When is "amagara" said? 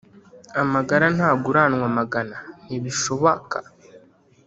0.61-1.05